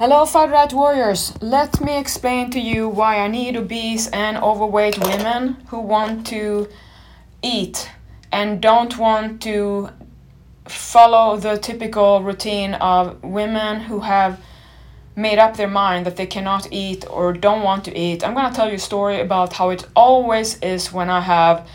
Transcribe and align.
Hello, 0.00 0.24
Fighter 0.24 0.52
Diet 0.52 0.72
Warriors. 0.72 1.34
Let 1.42 1.78
me 1.82 1.98
explain 1.98 2.50
to 2.52 2.58
you 2.58 2.88
why 2.88 3.18
I 3.18 3.28
need 3.28 3.54
obese 3.54 4.08
and 4.08 4.38
overweight 4.38 4.98
women 4.98 5.58
who 5.68 5.78
want 5.78 6.26
to 6.28 6.70
eat 7.42 7.90
and 8.32 8.62
don't 8.62 8.96
want 8.96 9.42
to 9.42 9.90
follow 10.64 11.36
the 11.36 11.58
typical 11.58 12.22
routine 12.22 12.72
of 12.76 13.22
women 13.22 13.80
who 13.80 14.00
have 14.00 14.42
made 15.16 15.38
up 15.38 15.58
their 15.58 15.68
mind 15.68 16.06
that 16.06 16.16
they 16.16 16.24
cannot 16.24 16.72
eat 16.72 17.04
or 17.10 17.34
don't 17.34 17.62
want 17.62 17.84
to 17.84 17.94
eat. 17.94 18.24
I'm 18.24 18.32
going 18.32 18.48
to 18.48 18.56
tell 18.56 18.70
you 18.70 18.76
a 18.76 18.78
story 18.78 19.20
about 19.20 19.52
how 19.52 19.68
it 19.68 19.86
always 19.94 20.58
is 20.60 20.90
when 20.90 21.10
I 21.10 21.20
have 21.20 21.68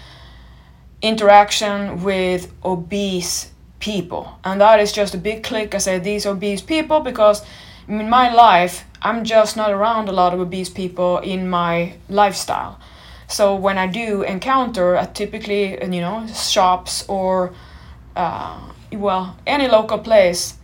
interaction 1.04 2.02
with 2.02 2.52
obese 2.64 3.52
people. 3.80 4.40
And 4.44 4.60
that 4.62 4.80
is 4.80 4.92
just 4.92 5.14
a 5.14 5.20
big 5.20 5.44
click. 5.44 5.76
I 5.76 5.78
say 5.78 6.00
these 6.00 6.26
obese 6.26 6.64
people 6.64 7.02
because 7.02 7.46
in 7.88 8.10
my 8.10 8.34
life, 8.34 8.86
I'm 9.02 9.24
just 9.24 9.56
not 9.56 9.72
around 9.72 10.10
a 10.10 10.12
lot 10.12 10.34
of 10.34 10.40
obese 10.40 10.70
people 10.70 11.20
in 11.20 11.50
my 11.50 11.94
lifestyle. 12.10 12.80
So 13.28 13.56
when 13.56 13.78
I 13.78 13.88
do 13.88 14.22
encounter 14.24 14.96
at 14.96 15.16
typically 15.16 15.72
you 15.82 16.02
know 16.02 16.28
shops 16.28 17.06
or 17.08 17.54
uh, 18.16 18.60
well 18.92 19.38
any 19.46 19.68
local 19.68 20.00
place, 20.00 20.56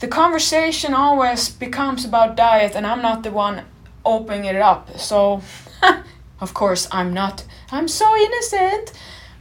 the 0.00 0.08
conversation 0.08 0.94
always 0.94 1.48
becomes 1.48 2.04
about 2.04 2.36
diet, 2.36 2.74
and 2.74 2.86
I'm 2.86 3.02
not 3.02 3.22
the 3.22 3.30
one 3.30 3.64
opening 4.04 4.44
it 4.44 4.56
up. 4.56 4.98
So 4.98 5.42
of 6.40 6.54
course 6.54 6.88
I'm 6.92 7.12
not. 7.12 7.44
I'm 7.70 7.88
so 7.88 8.16
innocent. 8.16 8.92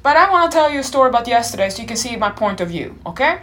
But 0.05 0.17
I 0.17 0.29
want 0.29 0.51
to 0.51 0.55
tell 0.55 0.69
you 0.69 0.81
a 0.81 0.83
story 0.83 1.09
about 1.09 1.27
yesterday 1.27 1.67
so 1.71 1.81
you 1.81 1.87
can 1.87 1.97
see 1.97 2.15
my 2.15 2.29
point 2.29 2.61
of 2.61 2.69
view. 2.69 2.95
Okay. 3.07 3.39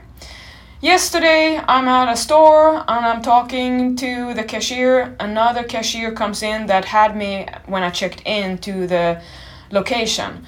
Yesterday, 0.82 1.60
I'm 1.68 1.86
at 1.86 2.12
a 2.12 2.16
store 2.16 2.74
and 2.74 3.06
I'm 3.06 3.22
talking 3.22 3.94
to 3.94 4.34
the 4.34 4.42
cashier. 4.42 5.14
Another 5.20 5.62
cashier 5.62 6.10
comes 6.10 6.42
in 6.42 6.66
that 6.66 6.86
had 6.86 7.16
me 7.16 7.46
when 7.66 7.84
I 7.84 7.90
checked 7.90 8.20
in 8.24 8.58
to 8.58 8.88
the 8.88 9.22
location. 9.70 10.44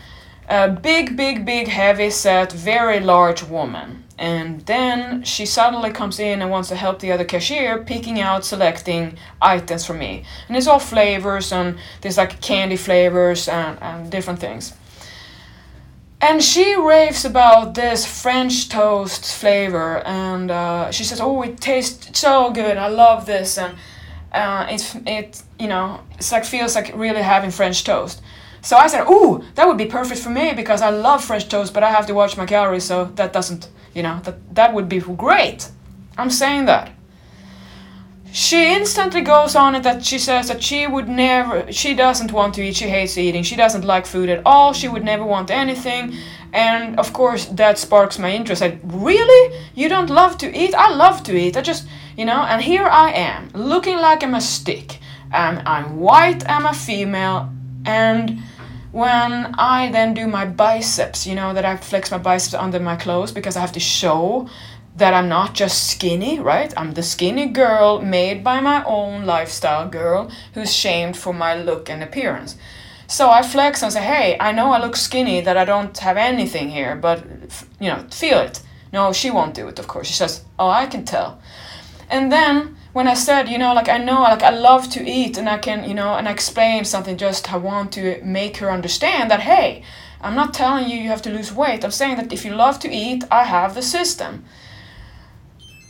A 0.49 0.69
big, 0.69 1.17
big, 1.17 1.47
big, 1.47 1.69
heavy 1.69 2.11
set, 2.11 2.51
very 2.51 2.99
large 2.99 3.45
woman. 3.45 4.03
And 4.19 4.67
then 4.67 5.23
she 5.23 5.47
suddenly 5.47 5.93
comes 5.93 6.19
in 6.19 6.43
and 6.43 6.51
wants 6.51 6.69
to 6.71 6.75
help 6.75 6.99
the 6.99 7.13
other 7.13 7.25
cashier 7.25 7.85
picking 7.85 8.21
out, 8.21 8.45
selecting 8.45 9.17
items 9.41 9.87
for 9.87 9.95
me. 9.95 10.25
And 10.49 10.57
it's 10.57 10.67
all 10.67 10.81
flavors 10.81 11.53
and 11.53 11.79
there's 12.01 12.19
like 12.19 12.41
candy 12.41 12.77
flavors 12.77 13.47
and, 13.47 13.81
and 13.81 14.11
different 14.11 14.41
things. 14.41 14.75
And 16.27 16.43
she 16.43 16.75
raves 16.75 17.27
about 17.27 17.75
this 17.75 18.07
French 18.07 18.71
toast 18.71 19.35
flavor, 19.35 19.99
and 20.07 20.51
uh, 20.51 20.91
she 20.91 21.05
says, 21.05 21.21
"Oh, 21.21 21.43
it 21.43 21.61
tastes 21.61 22.19
so 22.19 22.51
good. 22.51 22.79
I 22.79 22.89
love 22.89 23.27
this." 23.27 23.59
And 23.59 23.77
uh, 24.33 24.67
it 24.71 24.83
it 25.07 25.43
you 25.59 25.69
know 25.69 26.01
it's 26.15 26.33
like 26.33 26.47
feels 26.47 26.75
like 26.75 26.93
really 26.97 27.21
having 27.21 27.51
French 27.51 27.85
toast. 27.85 28.23
So 28.63 28.79
I 28.79 28.87
said, 28.87 29.05
"Ooh, 29.07 29.45
that 29.55 29.69
would 29.69 29.77
be 29.77 29.85
perfect 29.85 30.23
for 30.23 30.31
me 30.31 30.55
because 30.55 30.81
I 30.81 30.89
love 30.89 31.23
French 31.23 31.47
toast, 31.51 31.75
but 31.75 31.83
I 31.83 31.91
have 31.91 32.07
to 32.07 32.15
watch 32.15 32.39
my 32.39 32.47
calories, 32.47 32.85
so 32.85 33.05
that 33.17 33.35
doesn't 33.35 33.69
you 33.93 34.03
know 34.03 34.19
that 34.25 34.37
that 34.55 34.73
would 34.73 34.89
be 34.89 35.01
great." 35.01 35.69
I'm 36.17 36.31
saying 36.31 36.65
that 36.65 36.91
she 38.35 38.75
instantly 38.75 39.21
goes 39.21 39.55
on 39.55 39.75
it 39.77 39.83
that 39.85 40.05
she 40.05 40.19
says 40.19 40.49
that 40.49 40.61
she 40.61 40.87
would 40.87 41.09
never 41.09 41.71
she 41.73 41.95
doesn't 41.95 42.33
want 42.33 42.53
to 42.55 42.63
eat 42.63 42.77
she 42.77 42.89
hates 42.89 43.17
eating 43.17 43.45
she 43.45 43.55
doesn't 43.55 43.85
like 43.85 44.07
food 44.07 44.29
at 44.29 44.43
all 44.45 44.73
she 44.73 44.89
would 44.89 45.05
never 45.05 45.25
want 45.25 45.51
anything. 45.51 46.15
And 46.53 46.99
of 46.99 47.13
course 47.13 47.47
that 47.47 47.79
sparks 47.79 48.17
my 48.19 48.31
interest. 48.31 48.63
I, 48.63 48.79
really? 48.85 49.59
You 49.75 49.89
don't 49.89 50.09
love 50.09 50.39
to 50.39 50.47
eat? 50.57 50.73
I 50.75 50.95
love 50.95 51.25
to 51.25 51.37
eat. 51.37 51.57
I 51.57 51.63
just 51.63 51.87
you 52.17 52.25
know 52.25 52.43
and 52.43 52.63
here 52.63 52.87
i 52.87 53.11
am 53.11 53.51
looking 53.55 53.97
like 53.97 54.23
i'm 54.23 54.35
a 54.35 54.41
stick 54.41 54.99
and 55.33 55.67
i'm 55.67 55.99
white 55.99 56.49
i'm 56.49 56.67
a 56.67 56.73
female 56.73 57.53
and 57.85 58.41
when 58.93 59.33
i 59.59 59.91
then 59.91 60.15
do 60.15 60.27
my 60.27 60.45
biceps 60.45 61.27
you 61.27 61.35
know 61.35 61.53
that 61.53 61.65
i 61.65 61.77
flex 61.77 62.11
my 62.11 62.19
biceps 62.19 62.55
under 62.55 62.79
my 62.79 62.97
clothes 62.97 63.33
because 63.33 63.57
i 63.57 63.61
have 63.61 63.73
to 63.73 63.81
show 63.81 64.49
that 64.97 65.15
I'm 65.15 65.29
not 65.29 65.55
just 65.55 65.91
skinny, 65.91 66.39
right? 66.39 66.73
I'm 66.77 66.93
the 66.93 67.03
skinny 67.03 67.47
girl 67.47 68.01
made 68.01 68.45
by 68.45 68.61
my 68.61 68.85
own 68.85 69.25
lifestyle 69.25 69.89
girl 69.89 70.31
who's 70.55 70.73
shamed 70.73 71.17
for 71.17 71.33
my 71.33 71.55
look 71.55 71.91
and 71.91 72.03
appearance. 72.03 72.57
So 73.07 73.31
I 73.31 73.43
flex 73.43 73.83
and 73.83 73.93
say, 73.93 74.03
hey, 74.03 74.37
I 74.41 74.53
know 74.53 74.73
I 74.73 74.81
look 74.81 74.97
skinny, 74.97 75.41
that 75.41 75.57
I 75.57 75.65
don't 75.65 75.97
have 75.99 76.17
anything 76.17 76.71
here, 76.71 76.97
but, 76.97 77.25
you 77.81 77.89
know, 77.89 78.07
feel 78.11 78.39
it. 78.39 78.63
No, 78.93 79.13
she 79.13 79.31
won't 79.31 79.55
do 79.55 79.69
it, 79.69 79.79
of 79.79 79.89
course. 79.89 80.07
She 80.07 80.15
says, 80.15 80.45
oh, 80.59 80.69
I 80.69 80.87
can 80.87 81.05
tell. 81.05 81.41
And 82.09 82.31
then 82.31 82.77
when 82.93 83.09
I 83.09 83.15
said, 83.15 83.49
you 83.49 83.59
know, 83.59 83.75
like 83.75 83.89
I 83.89 83.99
know, 83.99 84.23
like 84.23 84.45
I 84.45 84.51
love 84.51 84.89
to 84.91 85.05
eat 85.05 85.37
and 85.37 85.49
I 85.49 85.59
can, 85.59 85.89
you 85.89 85.95
know, 85.95 86.15
and 86.15 86.29
I 86.29 86.33
explain 86.33 86.85
something, 86.85 87.17
just 87.17 87.53
I 87.53 87.57
want 87.57 87.93
to 87.93 88.23
make 88.23 88.59
her 88.59 88.71
understand 88.71 89.31
that, 89.31 89.41
hey, 89.41 89.83
I'm 90.21 90.37
not 90.37 90.55
telling 90.55 90.89
you 90.89 90.97
you 90.97 91.09
have 91.09 91.23
to 91.23 91.31
lose 91.31 91.53
weight. 91.53 91.85
I'm 91.85 91.91
saying 91.91 92.17
that 92.17 92.33
if 92.33 92.45
you 92.45 92.55
love 92.55 92.79
to 92.81 92.91
eat, 92.91 93.25
I 93.31 93.45
have 93.45 93.75
the 93.75 93.83
system. 93.83 94.45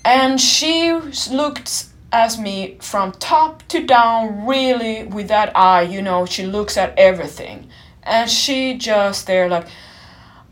And 0.04 0.41
she 0.41 0.92
looked 1.31 1.87
at 2.12 2.38
me 2.38 2.76
from 2.81 3.12
top 3.12 3.66
to 3.69 3.84
down, 3.84 4.47
really 4.47 5.04
with 5.04 5.28
that 5.28 5.56
eye, 5.56 5.82
you 5.82 6.03
know, 6.03 6.26
she 6.26 6.44
looks 6.47 6.76
at 6.76 6.97
everything. 6.98 7.69
And 8.03 8.31
she 8.31 8.76
just 8.76 9.26
there, 9.26 9.48
like, 9.48 9.66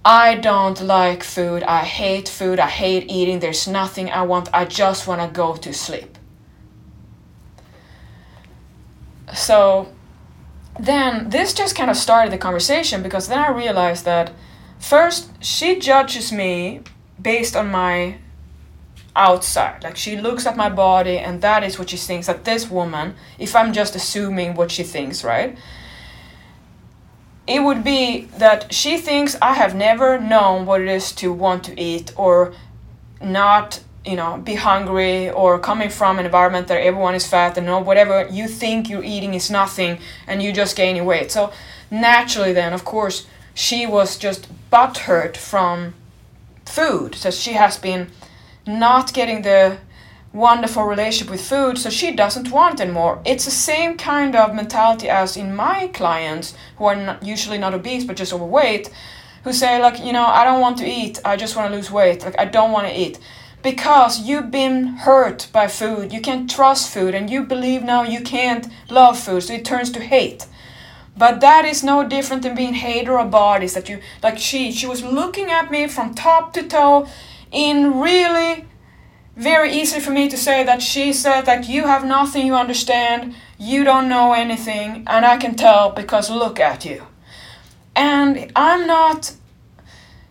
I 0.05 0.35
don't 0.35 0.81
like 0.81 1.23
food. 1.23 1.63
I 1.63 1.85
hate 1.85 2.29
food. 2.29 2.59
I 2.59 2.67
hate 2.67 3.09
eating. 3.09 3.39
There's 3.39 3.69
nothing 3.69 4.11
I 4.11 4.23
want. 4.23 4.49
I 4.53 4.65
just 4.65 5.07
want 5.07 5.21
to 5.21 5.29
go 5.29 5.55
to 5.55 5.73
sleep. 5.73 6.19
So 9.33 9.93
then 10.81 11.31
this 11.31 11.55
just 11.55 11.77
kind 11.77 11.91
of 11.91 11.97
started 11.97 12.33
the 12.33 12.39
conversation 12.39 13.03
because 13.03 13.29
then 13.29 13.39
I 13.39 13.51
realized 13.51 14.05
that 14.05 14.33
first 14.81 15.31
she 15.45 15.79
judges 15.79 16.33
me 16.33 16.81
based 17.21 17.55
on 17.55 17.71
my 17.71 18.17
outside. 19.15 19.83
Like 19.85 19.97
she 19.97 20.17
looks 20.17 20.47
at 20.47 20.57
my 20.57 20.69
body 20.69 21.19
and 21.19 21.43
that 21.43 21.63
is 21.63 21.79
what 21.79 21.91
she 21.91 21.97
thinks 21.97 22.27
that 22.27 22.45
this 22.45 22.71
woman, 22.71 23.15
if 23.39 23.55
I'm 23.55 23.73
just 23.73 23.95
assuming 23.95 24.55
what 24.55 24.71
she 24.71 24.83
thinks, 24.83 25.23
right? 25.25 25.57
It 27.47 27.61
would 27.63 27.83
be 27.85 28.27
that 28.39 28.73
she 28.73 28.99
thinks 28.99 29.37
I 29.43 29.55
have 29.55 29.75
never 29.75 30.19
known 30.19 30.65
what 30.65 30.81
it 30.81 30.89
is 30.89 31.13
to 31.13 31.33
want 31.33 31.65
to 31.65 31.81
eat 31.81 32.13
or 32.17 32.55
not, 33.21 33.83
you 34.05 34.17
know, 34.17 34.39
be 34.39 34.55
hungry 34.55 35.29
or 35.31 35.59
coming 35.59 35.91
from 35.91 36.19
an 36.19 36.25
environment 36.25 36.69
that 36.69 36.81
everyone 36.81 37.15
is 37.15 37.27
fat 37.27 37.59
and 37.59 37.67
know 37.67 37.81
whatever 37.81 38.27
you 38.31 38.49
think 38.49 38.89
you're 38.89 39.05
eating 39.05 39.35
is 39.35 39.51
nothing 39.51 39.99
and 40.27 40.43
you 40.43 40.53
just 40.53 40.77
gaining 40.77 41.05
weight. 41.05 41.31
So 41.33 41.53
naturally 41.91 42.53
then, 42.53 42.73
of 42.73 42.85
course, 42.85 43.27
she 43.55 43.87
was 43.87 44.17
just 44.17 44.49
butthurt 44.71 45.37
from 45.37 45.95
food. 46.65 47.15
So 47.15 47.31
she 47.31 47.53
has 47.53 47.77
been 47.77 48.11
not 48.67 49.13
getting 49.13 49.43
the 49.43 49.79
wonderful 50.33 50.85
relationship 50.85 51.31
with 51.31 51.47
food, 51.47 51.77
so 51.79 51.91
she 51.91 52.13
doesn't 52.13 52.51
want 52.51 52.81
anymore. 52.81 53.21
It's 53.25 53.45
the 53.45 53.51
same 53.51 53.97
kind 53.97 54.35
of 54.35 54.55
mentality 54.55 55.09
as 55.09 55.37
in 55.37 55.55
my 55.55 55.89
clients 55.89 56.55
who 56.77 56.87
are 56.87 56.97
not, 56.97 57.23
usually 57.23 57.59
not 57.59 57.75
obese 57.75 58.05
but 58.05 58.17
just 58.17 58.33
overweight, 58.33 58.91
who 59.45 59.53
say 59.53 59.81
like, 59.81 60.03
you 60.03 60.13
know, 60.13 60.25
I 60.27 60.45
don't 60.45 60.61
want 60.61 60.79
to 60.79 60.87
eat, 60.87 61.21
I 61.25 61.37
just 61.37 61.55
want 61.57 61.71
to 61.71 61.77
lose 61.77 61.91
weight, 61.91 62.25
like 62.25 62.39
I 62.39 62.47
don't 62.47 62.73
want 62.73 62.87
to 62.87 62.99
eat. 62.99 63.19
Because 63.63 64.23
you've 64.23 64.51
been 64.51 64.87
hurt 64.87 65.49
by 65.53 65.69
food, 65.69 66.13
you 66.13 66.21
can't 66.21 66.51
trust 66.51 66.93
food, 66.93 67.15
and 67.15 67.31
you 67.31 67.45
believe 67.45 67.85
now 67.85 68.03
you 68.03 68.21
can't 68.21 68.67
love 68.91 69.19
food, 69.19 69.43
so 69.43 69.55
it 69.55 69.65
turns 69.65 69.93
to 69.93 70.01
hate. 70.01 70.47
But 71.17 71.41
that 71.41 71.65
is 71.65 71.85
no 71.85 72.09
different 72.09 72.43
than 72.43 72.57
being 72.57 72.75
hater 72.75 73.19
of 73.19 73.31
bodies 73.31 73.75
that 73.75 73.89
you 73.89 74.01
like 74.23 74.39
she 74.39 74.73
she 74.73 74.87
was 74.87 75.03
looking 75.03 75.51
at 75.51 75.71
me 75.71 75.87
from 75.87 76.15
top 76.15 76.55
to 76.55 76.63
toe 76.67 77.07
in 77.53 78.01
really 78.01 78.65
very 79.37 79.73
easy 79.73 80.01
for 80.01 80.11
me 80.11 80.29
to 80.29 80.37
say 80.37 80.65
that 80.65 80.83
she 80.83 81.13
said 81.13 81.43
that 81.43 81.69
you 81.69 81.87
have 81.87 82.05
nothing 82.05 82.47
you 82.47 82.55
understand, 82.55 83.35
you 83.59 83.85
don't 83.85 84.09
know 84.09 84.33
anything, 84.33 85.05
and 85.07 85.25
I 85.25 85.37
can 85.37 85.55
tell 85.55 85.91
because 85.91 86.31
look 86.31 86.61
at 86.61 86.85
you. 86.85 87.07
And 87.95 88.51
I'm 88.57 88.87
not. 88.87 89.35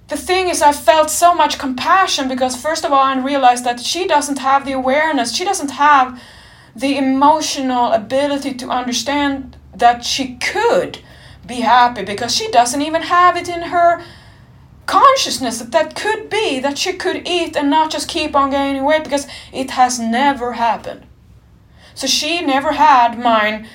The 0.07 0.17
thing 0.17 0.49
is, 0.49 0.61
I 0.61 0.73
felt 0.73 1.09
so 1.09 1.33
much 1.33 1.57
compassion 1.57 2.27
because, 2.27 2.61
first 2.61 2.83
of 2.83 2.91
all, 2.91 2.99
I 3.01 3.17
realized 3.17 3.63
that 3.63 3.79
she 3.79 4.07
doesn't 4.07 4.39
have 4.39 4.65
the 4.65 4.73
awareness, 4.73 5.33
she 5.33 5.45
doesn't 5.45 5.71
have 5.71 6.21
the 6.75 6.97
emotional 6.97 7.91
ability 7.93 8.53
to 8.55 8.69
understand 8.69 9.57
that 9.75 10.03
she 10.03 10.35
could 10.35 10.99
be 11.45 11.61
happy 11.61 12.03
because 12.03 12.35
she 12.35 12.49
doesn't 12.51 12.81
even 12.81 13.03
have 13.03 13.35
it 13.37 13.49
in 13.49 13.61
her 13.61 14.03
consciousness 14.85 15.59
that 15.59 15.71
that 15.71 15.95
could 15.95 16.29
be 16.29 16.59
that 16.59 16.77
she 16.77 16.93
could 16.93 17.27
eat 17.27 17.55
and 17.55 17.69
not 17.69 17.91
just 17.91 18.09
keep 18.09 18.35
on 18.35 18.49
gaining 18.49 18.83
weight 18.83 19.03
because 19.03 19.27
it 19.53 19.71
has 19.71 19.99
never 19.99 20.53
happened. 20.53 21.05
So 21.95 22.07
she 22.07 22.41
never 22.41 22.73
had 22.73 23.19
mine 23.19 23.67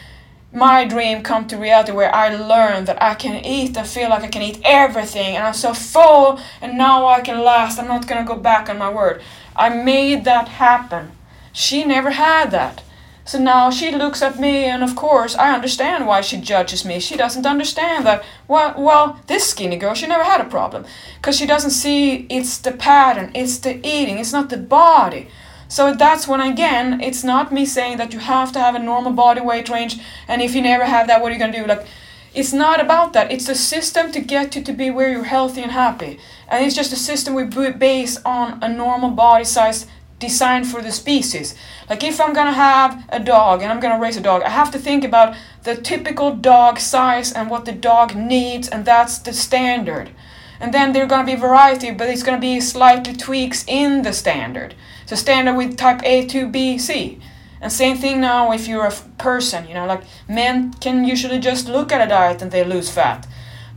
my 0.53 0.87
dream 0.87 1.23
come 1.23 1.47
to 1.47 1.57
reality 1.57 1.93
where 1.93 2.15
I 2.15 2.35
learned 2.35 2.87
that 2.89 3.03
I 3.03 3.15
can 3.15 3.45
eat 3.45 3.77
and 3.77 3.87
feel 3.87 4.09
like 4.09 4.23
I 4.23 4.29
can 4.29 4.41
eat 4.41 4.59
everything 4.65 5.37
and 5.37 5.47
I'm 5.47 5.53
so 5.53 5.75
full 5.75 6.41
and 6.63 6.79
now 6.79 7.07
I 7.07 7.21
can 7.21 7.45
last. 7.45 7.79
I'm 7.79 7.89
not 7.89 8.07
gonna 8.07 8.25
go 8.25 8.37
back 8.37 8.71
on 8.71 8.79
my 8.79 8.91
word. 8.91 9.21
I 9.55 9.69
made 9.69 10.25
that 10.25 10.49
happen. 10.49 11.13
She 11.53 11.85
never 11.85 12.11
had 12.13 12.51
that. 12.53 12.83
So 13.27 13.41
now 13.41 13.71
she 13.71 13.91
looks 13.91 14.23
at 14.23 14.39
me, 14.39 14.67
and 14.67 14.85
of 14.85 14.95
course, 14.95 15.35
I 15.35 15.53
understand 15.53 16.07
why 16.07 16.21
she 16.21 16.37
judges 16.37 16.85
me. 16.85 17.01
She 17.01 17.17
doesn't 17.17 17.45
understand 17.45 18.07
that, 18.07 18.25
well, 18.47 18.75
well 18.79 19.21
this 19.27 19.51
skinny 19.51 19.77
girl, 19.77 19.95
she 19.95 20.07
never 20.07 20.23
had 20.23 20.41
a 20.41 20.45
problem. 20.45 20.85
Because 21.17 21.37
she 21.37 21.45
doesn't 21.45 21.73
see 21.73 22.27
it's 22.31 22.59
the 22.59 22.71
pattern, 22.71 23.33
it's 23.35 23.59
the 23.59 23.85
eating, 23.85 24.19
it's 24.19 24.33
not 24.33 24.49
the 24.49 24.57
body. 24.57 25.29
So 25.67 25.93
that's 25.93 26.29
when, 26.29 26.41
again, 26.41 27.01
it's 27.01 27.25
not 27.25 27.53
me 27.53 27.67
saying 27.67 27.97
that 27.99 28.13
you 28.13 28.21
have 28.21 28.53
to 28.53 28.61
have 28.61 28.77
a 28.77 28.79
normal 28.79 29.13
body 29.13 29.41
weight 29.41 29.69
range, 29.69 29.99
and 30.29 30.41
if 30.41 30.55
you 30.55 30.63
never 30.63 30.85
have 30.85 31.09
that, 31.09 31.21
what 31.21 31.31
are 31.31 31.35
you 31.35 31.41
going 31.41 31.53
to 31.53 31.59
do? 31.59 31.67
Like, 31.67 31.85
it's 32.33 32.53
not 32.53 32.81
about 32.81 33.13
that. 33.15 33.33
It's 33.33 33.49
a 33.49 33.55
system 33.57 34.13
to 34.13 34.21
get 34.21 34.55
you 34.55 34.63
to 34.63 34.73
be 34.73 34.91
where 34.91 35.11
you're 35.11 35.25
healthy 35.25 35.63
and 35.63 35.73
happy. 35.73 36.21
And 36.49 36.65
it's 36.65 36.77
just 36.77 36.93
a 36.93 36.97
system 36.97 37.35
we 37.35 37.45
base 37.73 38.19
on 38.25 38.63
a 38.63 38.69
normal 38.69 39.11
body 39.11 39.45
size 39.45 39.87
designed 40.19 40.67
for 40.67 40.81
the 40.81 40.93
species. 40.93 41.55
Like 41.91 42.03
if 42.03 42.21
I'm 42.21 42.33
gonna 42.33 42.53
have 42.53 43.05
a 43.11 43.21
dog 43.21 43.63
and 43.63 43.71
I'm 43.71 43.81
gonna 43.81 44.01
raise 44.01 44.17
a 44.17 44.21
dog, 44.21 44.43
I 44.43 44.51
have 44.51 44.71
to 44.73 44.79
think 44.79 45.05
about 45.05 45.37
the 45.65 45.77
typical 45.77 46.35
dog 46.35 46.79
size 46.79 47.33
and 47.33 47.51
what 47.51 47.65
the 47.65 47.73
dog 47.73 48.15
needs, 48.15 48.69
and 48.69 48.85
that's 48.85 49.19
the 49.19 49.33
standard. 49.33 50.11
And 50.59 50.73
then 50.73 50.93
there's 50.93 51.09
gonna 51.09 51.27
be 51.27 51.35
variety, 51.35 51.91
but 51.91 52.09
it's 52.09 52.23
gonna 52.23 52.41
be 52.41 52.61
slightly 52.61 53.15
tweaks 53.15 53.65
in 53.69 54.03
the 54.03 54.13
standard. 54.13 54.75
So 55.05 55.17
standard 55.17 55.55
with 55.55 55.77
type 55.77 56.01
A 56.05 56.27
to 56.27 56.49
B, 56.49 56.79
C. 56.79 57.21
And 57.61 57.73
same 57.73 57.97
thing 57.97 58.21
now 58.21 58.53
if 58.53 58.69
you're 58.69 58.87
a 58.87 58.93
person, 59.19 59.67
you 59.67 59.75
know, 59.75 59.87
like 59.87 60.03
men 60.29 60.73
can 60.75 61.05
usually 61.05 61.39
just 61.39 61.69
look 61.69 61.93
at 61.93 62.05
a 62.05 62.09
diet 62.09 62.43
and 62.43 62.51
they 62.51 62.65
lose 62.65 62.91
fat 62.91 63.27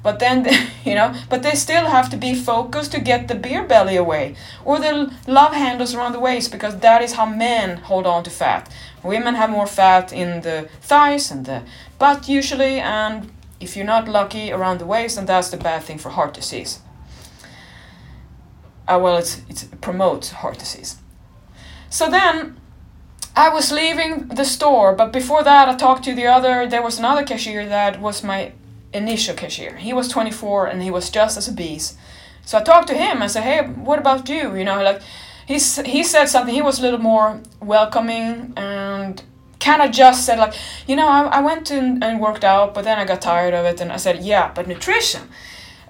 but 0.03 0.19
then 0.19 0.47
you 0.85 0.95
know 0.95 1.13
but 1.29 1.43
they 1.43 1.55
still 1.55 1.85
have 1.85 2.09
to 2.09 2.17
be 2.17 2.33
focused 2.33 2.91
to 2.91 2.99
get 2.99 3.27
the 3.27 3.35
beer 3.35 3.63
belly 3.63 3.95
away 3.95 4.35
or 4.65 4.79
the 4.79 5.13
love 5.27 5.53
handles 5.53 5.93
around 5.93 6.11
the 6.11 6.19
waist 6.19 6.51
because 6.51 6.77
that 6.79 7.01
is 7.01 7.13
how 7.13 7.25
men 7.25 7.77
hold 7.77 8.05
on 8.05 8.23
to 8.23 8.29
fat 8.29 8.71
women 9.03 9.35
have 9.35 9.49
more 9.49 9.67
fat 9.67 10.11
in 10.13 10.41
the 10.41 10.69
thighs 10.81 11.31
and 11.31 11.45
the 11.45 11.63
butt 11.97 12.27
usually 12.27 12.79
and 12.79 13.31
if 13.59 13.75
you're 13.75 13.85
not 13.85 14.07
lucky 14.07 14.51
around 14.51 14.79
the 14.79 14.85
waist 14.85 15.15
then 15.15 15.25
that's 15.25 15.49
the 15.49 15.57
bad 15.57 15.83
thing 15.83 15.97
for 15.97 16.09
heart 16.09 16.33
disease 16.33 16.79
uh, 18.87 18.99
well 19.01 19.17
it's, 19.17 19.41
it's, 19.49 19.63
it 19.63 19.81
promotes 19.81 20.31
heart 20.31 20.57
disease 20.57 20.97
so 21.89 22.09
then 22.09 22.55
I 23.35 23.47
was 23.47 23.71
leaving 23.71 24.27
the 24.27 24.43
store, 24.43 24.93
but 24.93 25.13
before 25.13 25.43
that, 25.43 25.69
I 25.69 25.75
talked 25.75 26.03
to 26.03 26.13
the 26.13 26.25
other. 26.25 26.67
There 26.67 26.81
was 26.81 26.99
another 26.99 27.23
cashier 27.23 27.65
that 27.69 28.01
was 28.01 28.21
my 28.21 28.51
initial 28.93 29.35
cashier. 29.35 29.77
He 29.77 29.93
was 29.93 30.07
24 30.07 30.67
and 30.67 30.81
he 30.81 30.91
was 30.91 31.09
just 31.09 31.37
as 31.37 31.47
obese. 31.47 31.97
So 32.45 32.57
I 32.57 32.63
talked 32.63 32.87
to 32.87 32.95
him 32.95 33.21
and 33.21 33.29
said, 33.29 33.43
"Hey, 33.43 33.61
what 33.67 33.99
about 33.99 34.27
you?" 34.27 34.55
You 34.55 34.63
know, 34.63 34.81
like 34.81 35.01
he's 35.45 35.77
he 35.85 36.03
said 36.03 36.25
something. 36.25 36.53
He 36.53 36.61
was 36.61 36.79
a 36.79 36.81
little 36.81 36.99
more 36.99 37.41
welcoming 37.61 38.53
and 38.57 39.21
kind 39.59 39.81
of 39.81 39.91
just 39.91 40.25
said 40.25 40.39
like, 40.39 40.53
you 40.87 40.95
know, 40.95 41.07
I, 41.07 41.23
I 41.23 41.41
went 41.41 41.69
and, 41.71 42.19
worked 42.19 42.43
out, 42.43 42.73
but 42.73 42.83
then 42.83 42.97
I 42.97 43.05
got 43.05 43.21
tired 43.21 43.53
of 43.53 43.65
it, 43.65 43.81
and 43.81 43.91
I 43.91 43.97
said, 43.97 44.23
yeah, 44.23 44.51
but 44.53 44.67
nutrition. 44.67 45.23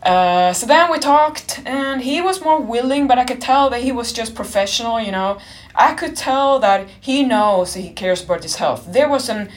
Uh, 0.01 0.53
so 0.53 0.65
then 0.65 0.89
we 0.91 0.97
talked, 0.97 1.61
and 1.65 2.01
he 2.01 2.21
was 2.21 2.41
more 2.41 2.59
willing, 2.59 3.07
but 3.07 3.17
I 3.17 3.25
could 3.25 3.41
tell 3.41 3.69
that 3.69 3.81
he 3.81 3.91
was 3.91 4.13
just 4.13 4.33
professional. 4.33 4.99
You 4.99 5.11
know, 5.11 5.39
I 5.75 5.93
could 5.93 6.15
tell 6.15 6.59
that 6.59 6.87
he 6.99 7.23
knows 7.23 7.73
he 7.73 7.91
cares 7.91 8.23
about 8.23 8.43
his 8.43 8.55
health. 8.55 8.85
There 8.87 9.09
was 9.09 9.29
an, 9.29 9.49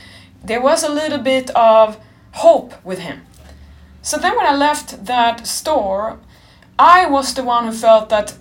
there 0.44 0.60
was 0.60 0.82
a 0.82 0.92
little 0.92 1.18
bit 1.18 1.50
of 1.50 1.98
hope 2.32 2.74
with 2.84 2.98
him. 2.98 3.22
So 4.02 4.16
then 4.16 4.37
when 4.37 4.46
I 4.46 4.54
left 4.54 5.06
that 5.06 5.46
store, 5.46 6.19
I 6.78 7.06
was 7.06 7.34
the 7.34 7.44
one 7.44 7.66
who 7.66 7.72
felt 7.72 8.08
that 8.08 8.34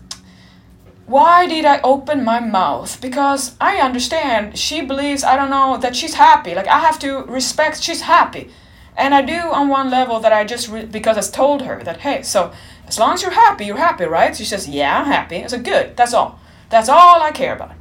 why 1.05 1.45
did 1.45 1.65
I 1.65 1.81
open 1.81 2.23
my 2.23 2.39
mouth? 2.39 2.99
Because 3.01 3.55
I 3.59 3.77
understand 3.77 4.57
she 4.57 4.81
believes, 4.81 5.23
I 5.23 5.35
don't 5.35 5.49
know, 5.49 5.77
that 5.77 5.95
she's 5.95 6.15
happy. 6.15 6.55
Like 6.55 6.67
I 6.67 6.79
have 6.79 6.97
to 6.99 7.23
respect 7.25 7.83
she's 7.83 8.01
happy. 8.01 8.49
And 8.97 9.13
I 9.13 9.21
do 9.21 9.33
on 9.33 9.67
one 9.67 9.89
level 9.89 10.19
that 10.19 10.33
I 10.33 10.43
just, 10.45 10.67
re- 10.67 10.85
because 10.85 11.17
I 11.17 11.35
told 11.35 11.61
her 11.61 11.83
that, 11.83 12.01
hey, 12.01 12.23
so 12.23 12.51
as 12.87 12.99
long 12.99 13.13
as 13.13 13.21
you're 13.21 13.31
happy, 13.31 13.65
you're 13.65 13.77
happy, 13.77 14.05
right? 14.05 14.35
She 14.35 14.45
says, 14.45 14.67
yeah, 14.67 14.99
I'm 14.99 15.05
happy. 15.05 15.43
I 15.43 15.47
said, 15.47 15.63
good, 15.63 15.95
that's 15.95 16.13
all. 16.13 16.39
That's 16.69 16.89
all 16.89 17.21
I 17.21 17.31
care 17.31 17.55
about. 17.55 17.73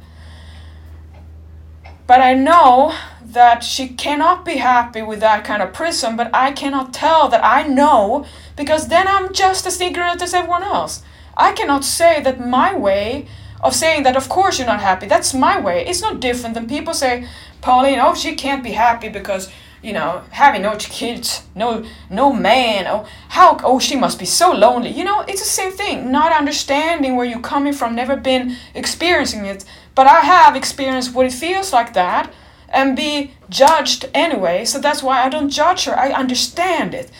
But 2.11 2.19
I 2.19 2.33
know 2.33 2.93
that 3.23 3.63
she 3.63 3.87
cannot 3.87 4.43
be 4.43 4.57
happy 4.57 5.01
with 5.01 5.21
that 5.21 5.45
kind 5.45 5.61
of 5.63 5.71
prison, 5.71 6.17
but 6.17 6.29
I 6.33 6.51
cannot 6.51 6.93
tell 6.93 7.29
that 7.29 7.41
I 7.41 7.65
know 7.65 8.25
because 8.57 8.89
then 8.89 9.07
I'm 9.07 9.31
just 9.31 9.65
as 9.65 9.79
ignorant 9.79 10.21
as 10.21 10.33
everyone 10.33 10.61
else. 10.61 11.03
I 11.37 11.53
cannot 11.53 11.85
say 11.85 12.21
that 12.21 12.45
my 12.45 12.75
way 12.75 13.27
of 13.63 13.73
saying 13.73 14.03
that, 14.03 14.17
of 14.17 14.27
course, 14.27 14.57
you're 14.57 14.67
not 14.67 14.81
happy, 14.81 15.07
that's 15.07 15.33
my 15.33 15.57
way. 15.57 15.85
It's 15.87 16.01
not 16.01 16.19
different 16.19 16.53
than 16.53 16.67
people 16.67 16.93
say, 16.93 17.29
Pauline, 17.61 17.99
oh, 18.01 18.13
she 18.13 18.35
can't 18.35 18.61
be 18.61 18.71
happy 18.71 19.07
because, 19.07 19.49
you 19.81 19.93
know, 19.93 20.23
having 20.31 20.63
no 20.63 20.75
kids, 20.75 21.43
no 21.55 21.85
no 22.09 22.33
man, 22.33 22.87
oh, 22.87 23.07
how, 23.29 23.57
oh, 23.63 23.79
she 23.79 23.95
must 23.95 24.19
be 24.19 24.25
so 24.25 24.51
lonely. 24.51 24.89
You 24.89 25.05
know, 25.05 25.21
it's 25.29 25.41
the 25.41 25.47
same 25.47 25.71
thing, 25.71 26.11
not 26.11 26.33
understanding 26.33 27.15
where 27.15 27.25
you're 27.25 27.39
coming 27.39 27.71
from, 27.71 27.95
never 27.95 28.17
been 28.17 28.57
experiencing 28.75 29.45
it. 29.45 29.63
But 29.93 30.07
I 30.07 30.21
have 30.21 30.55
experienced 30.55 31.13
what 31.13 31.25
it 31.25 31.33
feels 31.33 31.73
like 31.73 31.93
that 31.93 32.33
and 32.69 32.95
be 32.95 33.33
judged 33.49 34.09
anyway. 34.13 34.65
So 34.65 34.79
that's 34.79 35.03
why 35.03 35.23
I 35.23 35.29
don't 35.29 35.49
judge 35.49 35.85
her. 35.85 35.97
I 35.97 36.11
understand 36.11 36.93
it. 36.93 37.11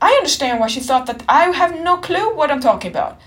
I 0.00 0.12
understand 0.12 0.60
why 0.60 0.68
she 0.68 0.80
thought 0.80 1.06
that 1.06 1.24
I 1.28 1.50
have 1.50 1.80
no 1.80 1.96
clue 1.98 2.34
what 2.34 2.50
I'm 2.50 2.60
talking 2.60 2.90
about. 2.90 3.20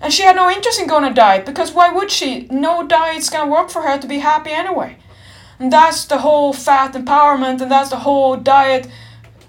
And 0.00 0.12
she 0.12 0.22
had 0.22 0.36
no 0.36 0.48
interest 0.50 0.80
in 0.80 0.86
going 0.86 1.04
on 1.04 1.12
a 1.12 1.14
diet 1.14 1.44
because 1.44 1.72
why 1.72 1.92
would 1.92 2.10
she? 2.10 2.46
No 2.50 2.86
diet's 2.86 3.30
gonna 3.30 3.50
work 3.50 3.68
for 3.68 3.82
her 3.82 3.98
to 3.98 4.06
be 4.06 4.20
happy 4.20 4.50
anyway. 4.50 4.96
And 5.58 5.72
that's 5.72 6.04
the 6.04 6.18
whole 6.18 6.52
fat 6.52 6.92
empowerment 6.94 7.60
and 7.60 7.70
that's 7.70 7.90
the 7.90 7.96
whole 7.96 8.36
diet, 8.36 8.88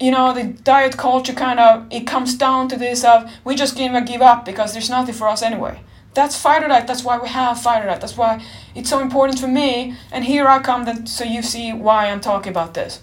you 0.00 0.10
know, 0.10 0.34
the 0.34 0.44
diet 0.44 0.96
culture 0.96 1.32
kind 1.32 1.60
of, 1.60 1.86
it 1.90 2.06
comes 2.06 2.34
down 2.34 2.68
to 2.68 2.76
this 2.76 3.04
of 3.04 3.30
we 3.44 3.54
just 3.54 3.76
give 3.76 4.22
up 4.22 4.44
because 4.44 4.72
there's 4.72 4.90
nothing 4.90 5.14
for 5.14 5.28
us 5.28 5.42
anyway. 5.42 5.80
That's 6.14 6.40
fight 6.40 6.62
or. 6.64 6.68
That's 6.68 7.04
why 7.04 7.18
we 7.18 7.28
have 7.28 7.60
fight 7.60 7.84
or. 7.84 7.98
That's 7.98 8.16
why 8.16 8.42
it's 8.74 8.90
so 8.90 9.00
important 9.00 9.38
for 9.38 9.48
me. 9.48 9.94
And 10.10 10.24
here 10.24 10.48
I 10.48 10.58
come 10.58 10.84
then 10.84 11.06
so 11.06 11.24
you 11.24 11.42
see 11.42 11.72
why 11.72 12.10
I'm 12.10 12.20
talking 12.20 12.50
about 12.50 12.74
this. 12.74 13.00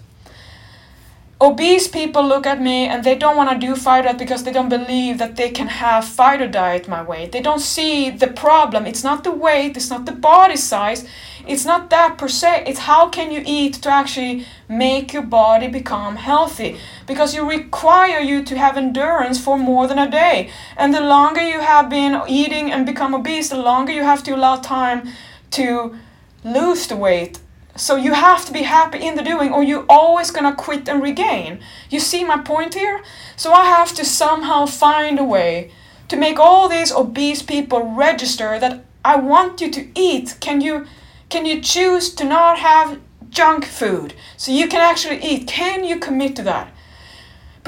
Obese 1.40 1.86
people 1.86 2.26
look 2.26 2.46
at 2.46 2.60
me 2.60 2.88
and 2.88 3.04
they 3.04 3.14
don't 3.14 3.36
want 3.36 3.48
to 3.48 3.64
do 3.64 3.76
or 3.76 4.02
diet 4.02 4.18
because 4.18 4.42
they 4.42 4.50
don't 4.50 4.68
believe 4.68 5.18
that 5.18 5.36
they 5.36 5.50
can 5.50 5.68
have 5.68 6.04
or 6.42 6.48
diet 6.48 6.88
my 6.88 7.00
way. 7.00 7.28
They 7.28 7.40
don't 7.40 7.60
see 7.60 8.10
the 8.10 8.26
problem. 8.26 8.86
It's 8.86 9.04
not 9.04 9.22
the 9.22 9.30
weight, 9.30 9.76
it's 9.76 9.88
not 9.88 10.04
the 10.04 10.12
body 10.12 10.56
size, 10.56 11.06
it's 11.46 11.64
not 11.64 11.90
that 11.90 12.18
per 12.18 12.26
se. 12.26 12.64
It's 12.66 12.80
how 12.80 13.08
can 13.08 13.30
you 13.30 13.42
eat 13.46 13.74
to 13.74 13.88
actually 13.88 14.46
make 14.68 15.12
your 15.12 15.22
body 15.22 15.68
become 15.68 16.16
healthy. 16.16 16.76
Because 17.06 17.36
you 17.36 17.48
require 17.48 18.18
you 18.18 18.42
to 18.42 18.58
have 18.58 18.76
endurance 18.76 19.40
for 19.40 19.56
more 19.56 19.86
than 19.86 19.98
a 19.98 20.10
day. 20.10 20.50
And 20.76 20.92
the 20.92 21.00
longer 21.00 21.40
you 21.40 21.60
have 21.60 21.88
been 21.88 22.20
eating 22.28 22.72
and 22.72 22.84
become 22.84 23.14
obese, 23.14 23.48
the 23.48 23.56
longer 23.56 23.92
you 23.92 24.02
have 24.02 24.24
to 24.24 24.34
allow 24.34 24.56
time 24.56 25.08
to 25.52 25.96
lose 26.42 26.88
the 26.88 26.96
weight. 26.96 27.38
So 27.78 27.94
you 27.94 28.12
have 28.12 28.44
to 28.46 28.52
be 28.52 28.62
happy 28.62 29.06
in 29.06 29.14
the 29.14 29.22
doing 29.22 29.52
or 29.52 29.62
you're 29.62 29.86
always 29.88 30.32
gonna 30.32 30.54
quit 30.54 30.88
and 30.88 31.00
regain. 31.00 31.60
You 31.88 32.00
see 32.00 32.24
my 32.24 32.38
point 32.38 32.74
here? 32.74 33.02
So 33.36 33.52
I 33.52 33.66
have 33.66 33.94
to 33.94 34.04
somehow 34.04 34.66
find 34.66 35.18
a 35.18 35.24
way 35.24 35.70
to 36.08 36.16
make 36.16 36.40
all 36.40 36.68
these 36.68 36.92
obese 36.92 37.42
people 37.42 37.94
register 37.94 38.58
that 38.58 38.84
I 39.04 39.16
want 39.16 39.60
you 39.60 39.70
to 39.70 39.88
eat. 39.94 40.36
Can 40.40 40.60
you 40.60 40.86
can 41.28 41.46
you 41.46 41.60
choose 41.60 42.12
to 42.14 42.24
not 42.24 42.58
have 42.58 42.98
junk 43.30 43.64
food 43.64 44.14
so 44.36 44.50
you 44.50 44.66
can 44.66 44.80
actually 44.80 45.22
eat? 45.22 45.46
Can 45.46 45.84
you 45.84 45.98
commit 45.98 46.34
to 46.36 46.42
that? 46.42 46.72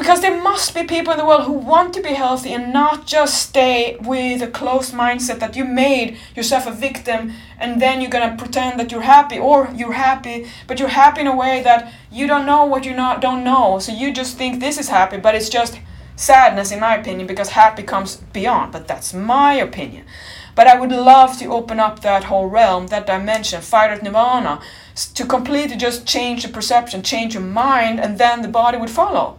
Because 0.00 0.23
there 0.23 0.42
must 0.42 0.75
be 0.75 0.85
people 0.85 1.12
in 1.12 1.19
the 1.19 1.26
world 1.26 1.45
who 1.45 1.52
want 1.52 1.92
to 1.92 2.00
be 2.00 2.14
healthy 2.14 2.54
and 2.54 2.73
not 2.73 3.07
just 3.07 3.42
stay 3.42 3.99
with 4.00 4.40
a 4.40 4.47
closed 4.47 4.95
mindset 4.95 5.40
that 5.40 5.57
you 5.57 5.64
made 5.66 6.16
yourself 6.35 6.66
a 6.66 6.73
victim 6.73 7.35
and 7.59 7.83
then 7.83 8.00
you're 8.00 8.11
gonna 8.11 8.35
pretend 8.35 8.80
that 8.80 8.90
you're 8.90 9.02
happy 9.02 9.38
or 9.38 9.71
you're 9.75 9.92
happy, 9.92 10.47
but 10.66 10.78
you're 10.78 10.88
happy 10.88 11.21
in 11.21 11.26
a 11.26 11.37
way 11.37 11.62
that 11.64 11.92
you 12.11 12.26
don't 12.26 12.47
know 12.47 12.64
what 12.64 12.87
you 12.87 12.95
not 12.95 13.21
don't 13.21 13.45
know. 13.45 13.78
So 13.78 13.92
you 13.92 14.11
just 14.11 14.38
think 14.38 14.59
this 14.59 14.78
is 14.78 14.88
happy, 14.88 15.19
but 15.19 15.35
it's 15.35 15.50
just 15.50 15.78
sadness 16.16 16.73
in 16.73 16.80
my 16.80 16.97
opinion 16.97 17.26
because 17.26 17.50
happy 17.50 17.83
comes 17.83 18.16
beyond. 18.33 18.73
But 18.73 18.88
that's 18.88 19.12
my 19.12 19.52
opinion. 19.52 20.07
But 20.54 20.66
I 20.66 20.80
would 20.80 20.92
love 20.92 21.37
to 21.40 21.52
open 21.52 21.78
up 21.78 22.00
that 22.00 22.25
whole 22.25 22.47
realm, 22.47 22.87
that 22.87 23.07
dimension, 23.07 23.61
fight 23.61 23.90
at 23.90 24.02
nirvana, 24.02 24.62
to 25.14 25.26
completely 25.26 25.76
just 25.76 26.07
change 26.07 26.42
the 26.42 26.49
perception, 26.49 27.02
change 27.02 27.35
your 27.35 27.42
mind, 27.42 28.00
and 28.00 28.16
then 28.16 28.40
the 28.40 28.49
body 28.49 28.78
would 28.78 28.90
follow. 28.90 29.37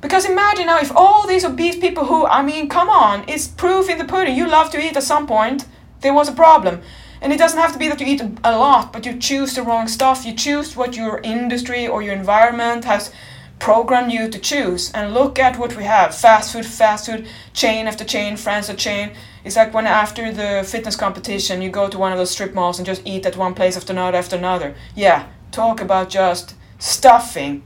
Because 0.00 0.24
imagine 0.24 0.66
now 0.66 0.78
if 0.78 0.94
all 0.96 1.26
these 1.26 1.44
obese 1.44 1.78
people 1.78 2.06
who, 2.06 2.26
I 2.26 2.42
mean, 2.42 2.68
come 2.68 2.88
on, 2.88 3.24
it's 3.28 3.46
proof 3.46 3.88
in 3.88 3.98
the 3.98 4.04
pudding. 4.04 4.36
You 4.36 4.48
love 4.48 4.70
to 4.70 4.80
eat 4.80 4.96
at 4.96 5.02
some 5.02 5.26
point. 5.26 5.66
There 6.00 6.14
was 6.14 6.28
a 6.28 6.32
problem. 6.32 6.80
And 7.20 7.32
it 7.32 7.38
doesn't 7.38 7.58
have 7.58 7.72
to 7.74 7.78
be 7.78 7.88
that 7.88 8.00
you 8.00 8.06
eat 8.06 8.22
a 8.42 8.58
lot, 8.58 8.92
but 8.92 9.04
you 9.04 9.18
choose 9.18 9.54
the 9.54 9.62
wrong 9.62 9.88
stuff. 9.88 10.24
You 10.24 10.34
choose 10.34 10.74
what 10.74 10.96
your 10.96 11.20
industry 11.22 11.86
or 11.86 12.00
your 12.00 12.14
environment 12.14 12.84
has 12.86 13.12
programmed 13.58 14.10
you 14.10 14.30
to 14.30 14.38
choose. 14.38 14.90
And 14.92 15.12
look 15.12 15.38
at 15.38 15.58
what 15.58 15.76
we 15.76 15.84
have 15.84 16.14
fast 16.14 16.52
food, 16.52 16.64
fast 16.64 17.06
food, 17.06 17.28
chain 17.52 17.86
after 17.86 18.04
chain, 18.04 18.38
franchise 18.38 18.76
chain. 18.76 19.12
It's 19.44 19.56
like 19.56 19.74
when 19.74 19.86
after 19.86 20.32
the 20.32 20.66
fitness 20.66 20.96
competition 20.96 21.60
you 21.60 21.68
go 21.70 21.88
to 21.88 21.98
one 21.98 22.12
of 22.12 22.18
those 22.18 22.30
strip 22.30 22.54
malls 22.54 22.78
and 22.78 22.86
just 22.86 23.02
eat 23.04 23.26
at 23.26 23.36
one 23.36 23.54
place 23.54 23.76
after 23.76 23.92
another 23.92 24.16
after 24.16 24.36
another. 24.36 24.74
Yeah, 24.96 25.28
talk 25.52 25.82
about 25.82 26.08
just 26.08 26.54
stuffing. 26.78 27.62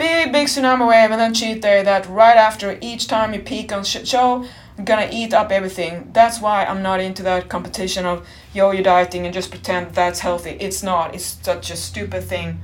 Big, 0.00 0.32
big 0.32 0.46
tsunami 0.46 0.88
wave 0.88 1.10
and 1.10 1.20
then 1.20 1.34
cheat 1.34 1.60
day 1.60 1.82
that 1.82 2.08
right 2.08 2.38
after 2.38 2.78
each 2.80 3.06
time 3.06 3.34
you 3.34 3.40
peak 3.40 3.70
on 3.70 3.84
show, 3.84 4.46
I'm 4.78 4.84
gonna 4.86 5.10
eat 5.12 5.34
up 5.34 5.52
everything. 5.52 6.08
That's 6.14 6.40
why 6.40 6.64
I'm 6.64 6.80
not 6.80 7.00
into 7.00 7.22
that 7.24 7.50
competition 7.50 8.06
of 8.06 8.26
yo-yo 8.54 8.82
dieting 8.82 9.26
and 9.26 9.34
just 9.34 9.50
pretend 9.50 9.94
that's 9.94 10.20
healthy. 10.20 10.52
It's 10.52 10.82
not. 10.82 11.14
It's 11.14 11.36
such 11.42 11.70
a 11.70 11.76
stupid 11.76 12.24
thing. 12.24 12.62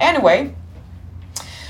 Anyway, 0.00 0.54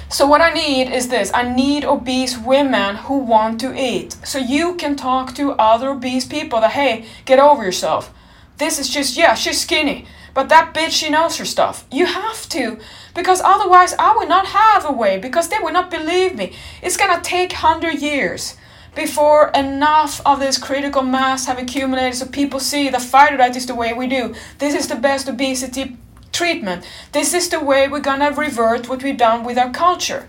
so 0.08 0.24
what 0.24 0.40
I 0.40 0.52
need 0.52 0.88
is 0.88 1.08
this. 1.08 1.32
I 1.34 1.52
need 1.52 1.84
obese 1.84 2.38
women 2.38 2.94
who 2.94 3.18
want 3.18 3.58
to 3.62 3.74
eat. 3.76 4.16
So 4.24 4.38
you 4.38 4.76
can 4.76 4.94
talk 4.94 5.34
to 5.34 5.54
other 5.54 5.88
obese 5.90 6.26
people 6.26 6.60
that 6.60 6.74
hey, 6.74 7.06
get 7.24 7.40
over 7.40 7.64
yourself. 7.64 8.14
This 8.58 8.78
is 8.78 8.88
just 8.88 9.16
yeah, 9.16 9.34
she's 9.34 9.62
skinny. 9.62 10.06
But 10.34 10.48
that 10.48 10.72
bitch, 10.72 10.90
she 10.90 11.10
knows 11.10 11.36
her 11.36 11.44
stuff. 11.44 11.84
You 11.90 12.06
have 12.06 12.48
to, 12.50 12.78
because 13.14 13.40
otherwise 13.42 13.94
I 13.98 14.16
would 14.16 14.28
not 14.28 14.46
have 14.46 14.84
a 14.84 14.92
way, 14.92 15.18
because 15.18 15.48
they 15.48 15.58
would 15.60 15.72
not 15.72 15.90
believe 15.90 16.34
me. 16.34 16.54
It's 16.82 16.96
gonna 16.96 17.20
take 17.22 17.52
hundred 17.52 18.00
years 18.00 18.56
before 18.94 19.48
enough 19.54 20.20
of 20.26 20.38
this 20.38 20.58
critical 20.58 21.02
mass 21.02 21.46
have 21.46 21.58
accumulated 21.58 22.14
so 22.14 22.26
people 22.26 22.60
see 22.60 22.88
the 22.90 23.00
fighter 23.00 23.38
diet 23.38 23.56
is 23.56 23.66
the 23.66 23.74
way 23.74 23.92
we 23.92 24.06
do. 24.06 24.34
This 24.58 24.74
is 24.74 24.88
the 24.88 24.96
best 24.96 25.28
obesity 25.28 25.96
treatment. 26.30 26.84
This 27.12 27.34
is 27.34 27.48
the 27.48 27.60
way 27.60 27.88
we're 27.88 28.00
gonna 28.00 28.32
revert 28.32 28.88
what 28.88 29.02
we've 29.02 29.16
done 29.16 29.44
with 29.44 29.58
our 29.58 29.70
culture. 29.70 30.28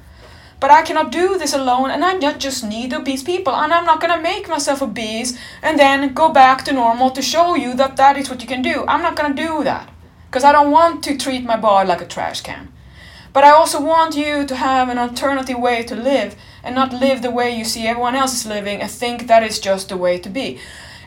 But 0.59 0.71
I 0.71 0.81
cannot 0.81 1.11
do 1.11 1.37
this 1.37 1.53
alone, 1.53 1.91
and 1.91 2.05
I 2.05 2.33
just 2.37 2.63
need 2.63 2.93
obese 2.93 3.21
people, 3.21 3.53
and 3.53 3.73
I'm 3.73 3.85
not 3.85 3.99
gonna 3.99 4.21
make 4.21 4.47
myself 4.47 4.81
obese 4.81 5.37
and 5.61 5.77
then 5.77 6.13
go 6.13 6.29
back 6.29 6.63
to 6.63 6.73
normal 6.73 7.09
to 7.11 7.21
show 7.21 7.55
you 7.55 7.73
that 7.73 7.97
that 7.97 8.17
is 8.17 8.29
what 8.29 8.41
you 8.41 8.47
can 8.47 8.61
do. 8.61 8.85
I'm 8.87 9.01
not 9.01 9.17
gonna 9.17 9.33
do 9.33 9.63
that 9.65 9.89
because 10.27 10.45
I 10.45 10.51
don't 10.51 10.71
want 10.71 11.03
to 11.03 11.17
treat 11.17 11.43
my 11.43 11.57
body 11.57 11.87
like 11.87 12.01
a 12.01 12.07
trash 12.07 12.41
can. 12.41 12.72
But 13.33 13.43
I 13.43 13.49
also 13.49 13.81
want 13.81 14.15
you 14.15 14.45
to 14.45 14.55
have 14.55 14.89
an 14.89 14.99
alternative 14.99 15.57
way 15.57 15.81
to 15.83 15.95
live 15.95 16.35
and 16.63 16.75
not 16.75 16.93
live 16.93 17.23
the 17.23 17.31
way 17.31 17.57
you 17.57 17.65
see 17.65 17.87
everyone 17.87 18.15
else 18.15 18.33
is 18.33 18.45
living 18.45 18.79
and 18.79 18.89
think 18.89 19.27
that 19.27 19.43
is 19.43 19.59
just 19.59 19.89
the 19.89 19.97
way 19.97 20.19
to 20.19 20.29
be. 20.29 20.59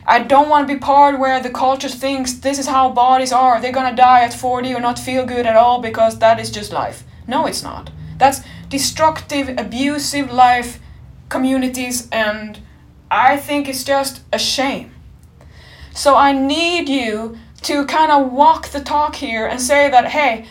I 0.05 0.19
don't 0.19 0.49
want 0.49 0.67
to 0.67 0.73
be 0.73 0.79
part 0.79 1.19
where 1.19 1.41
the 1.41 1.49
culture 1.49 1.89
thinks 1.89 2.33
this 2.33 2.59
is 2.59 2.67
how 2.67 2.91
bodies 2.91 3.31
are. 3.33 3.59
They're 3.59 3.71
gonna 3.71 3.95
die 3.95 4.23
at 4.23 4.33
40 4.33 4.73
or 4.73 4.79
not 4.79 4.99
feel 4.99 5.25
good 5.25 5.45
at 5.45 5.55
all 5.55 5.81
because 5.81 6.19
that 6.19 6.39
is 6.39 6.51
just 6.51 6.71
life. 6.71 7.03
No, 7.27 7.45
it's 7.45 7.63
not. 7.63 7.91
That's 8.17 8.41
destructive, 8.69 9.49
abusive 9.57 10.31
life 10.31 10.79
communities, 11.29 12.07
and 12.11 12.59
I 13.11 13.37
think 13.37 13.67
it's 13.67 13.83
just 13.83 14.21
a 14.31 14.39
shame. 14.39 14.91
So 15.93 16.15
I 16.15 16.31
need 16.31 16.87
you 16.87 17.37
to 17.63 17.85
kind 17.85 18.11
of 18.11 18.31
walk 18.31 18.69
the 18.69 18.79
talk 18.79 19.15
here 19.15 19.45
and 19.45 19.59
say 19.59 19.89
that, 19.89 20.07
hey, 20.09 20.45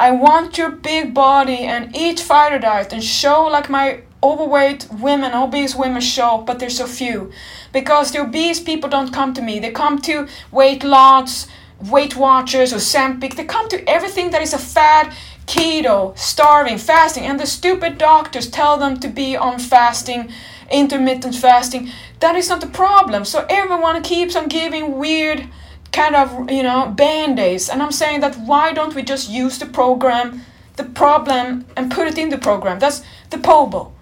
I 0.00 0.12
want 0.12 0.56
your 0.56 0.70
big 0.70 1.12
body 1.12 1.58
and 1.58 1.94
eat 1.94 2.20
fighter 2.20 2.58
diet 2.58 2.90
and 2.94 3.04
show 3.04 3.44
like 3.44 3.68
my 3.68 4.00
overweight 4.22 4.86
women, 4.90 5.34
obese 5.34 5.74
women 5.74 6.00
show, 6.00 6.42
but 6.46 6.58
there's 6.58 6.78
so 6.78 6.86
few. 6.86 7.30
Because 7.70 8.10
the 8.10 8.22
obese 8.22 8.60
people 8.60 8.88
don't 8.88 9.12
come 9.12 9.34
to 9.34 9.42
me. 9.42 9.58
They 9.58 9.70
come 9.70 9.98
to 10.08 10.26
weight 10.50 10.82
loss, 10.84 11.48
Weight 11.82 12.16
Watchers, 12.16 12.72
or 12.72 12.76
Ozempic. 12.76 13.36
They 13.36 13.44
come 13.44 13.68
to 13.68 13.86
everything 13.86 14.30
that 14.30 14.40
is 14.40 14.54
a 14.54 14.58
fad, 14.58 15.12
keto, 15.44 16.16
starving, 16.16 16.78
fasting, 16.78 17.26
and 17.26 17.38
the 17.38 17.46
stupid 17.46 17.98
doctors 17.98 18.48
tell 18.48 18.78
them 18.78 18.98
to 19.00 19.08
be 19.08 19.36
on 19.36 19.58
fasting, 19.58 20.32
intermittent 20.70 21.34
fasting. 21.34 21.90
That 22.20 22.36
is 22.36 22.48
not 22.48 22.62
the 22.62 22.68
problem. 22.68 23.26
So 23.26 23.44
everyone 23.50 24.02
keeps 24.02 24.34
on 24.34 24.48
giving 24.48 24.96
weird 24.96 25.46
kind 25.92 26.14
of, 26.14 26.50
you 26.50 26.62
know, 26.62 26.88
band-aids. 26.88 27.68
And 27.68 27.82
I'm 27.82 27.92
saying 27.92 28.20
that 28.20 28.36
why 28.36 28.72
don't 28.72 28.94
we 28.94 29.02
just 29.02 29.28
use 29.30 29.58
the 29.58 29.66
program, 29.66 30.42
the 30.76 30.84
problem, 30.84 31.66
and 31.76 31.90
put 31.90 32.06
it 32.06 32.18
in 32.18 32.28
the 32.28 32.38
program? 32.38 32.78
That's 32.78 33.02
the 33.30 33.38
POBO. 33.38 33.92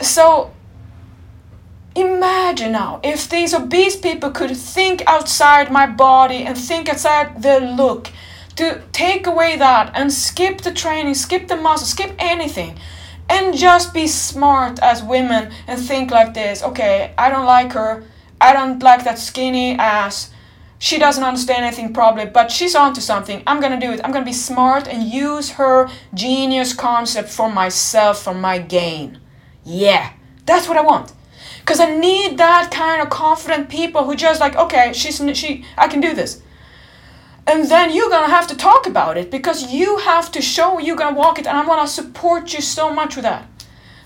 So 0.00 0.52
imagine 1.94 2.72
now 2.72 3.00
if 3.04 3.28
these 3.28 3.54
obese 3.54 3.96
people 3.96 4.30
could 4.30 4.56
think 4.56 5.02
outside 5.06 5.70
my 5.70 5.86
body 5.86 6.44
and 6.44 6.56
think 6.56 6.88
outside 6.88 7.42
the 7.42 7.60
look 7.60 8.10
to 8.56 8.82
take 8.92 9.26
away 9.26 9.56
that 9.56 9.92
and 9.94 10.12
skip 10.12 10.62
the 10.62 10.72
training, 10.72 11.14
skip 11.14 11.48
the 11.48 11.56
muscle, 11.56 11.86
skip 11.86 12.14
anything, 12.18 12.78
and 13.28 13.56
just 13.56 13.94
be 13.94 14.06
smart 14.06 14.78
as 14.80 15.02
women 15.02 15.52
and 15.66 15.80
think 15.80 16.10
like 16.10 16.34
this 16.34 16.62
okay, 16.62 17.14
I 17.16 17.30
don't 17.30 17.46
like 17.46 17.72
her, 17.72 18.04
I 18.42 18.52
don't 18.52 18.82
like 18.82 19.04
that 19.04 19.18
skinny 19.18 19.78
ass. 19.78 20.32
She 20.78 20.98
doesn't 20.98 21.22
understand 21.22 21.64
anything 21.64 21.92
probably, 21.94 22.26
but 22.26 22.50
she's 22.50 22.74
onto 22.74 23.00
something. 23.00 23.40
I'm 23.46 23.60
gonna 23.60 23.78
do 23.78 23.92
it. 23.92 24.00
I'm 24.02 24.10
gonna 24.10 24.24
be 24.24 24.32
smart 24.32 24.88
and 24.88 25.04
use 25.04 25.52
her 25.52 25.88
genius 26.12 26.74
concept 26.74 27.28
for 27.28 27.48
myself, 27.48 28.24
for 28.24 28.34
my 28.34 28.58
gain. 28.58 29.20
Yeah, 29.64 30.12
that's 30.44 30.66
what 30.66 30.76
I 30.76 30.82
want. 30.82 31.12
Cause 31.64 31.78
I 31.78 31.96
need 31.96 32.38
that 32.38 32.72
kind 32.72 33.00
of 33.00 33.10
confident 33.10 33.68
people 33.68 34.04
who 34.04 34.16
just 34.16 34.40
like, 34.40 34.56
okay, 34.56 34.92
she's 34.92 35.22
she, 35.38 35.64
I 35.78 35.86
can 35.86 36.00
do 36.00 36.12
this. 36.12 36.42
And 37.46 37.70
then 37.70 37.94
you're 37.94 38.10
gonna 38.10 38.34
have 38.34 38.48
to 38.48 38.56
talk 38.56 38.88
about 38.88 39.16
it 39.16 39.30
because 39.30 39.72
you 39.72 39.98
have 39.98 40.32
to 40.32 40.42
show 40.42 40.80
you're 40.80 40.96
gonna 40.96 41.16
walk 41.16 41.38
it, 41.38 41.46
and 41.46 41.56
I'm 41.56 41.66
gonna 41.66 41.86
support 41.86 42.52
you 42.52 42.60
so 42.60 42.92
much 42.92 43.14
with 43.14 43.24
that. 43.24 43.46